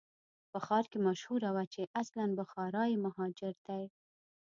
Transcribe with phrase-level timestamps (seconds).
[0.51, 3.83] په ښار کې مشهوره وه چې اصلاً بخارایي مهاجر دی.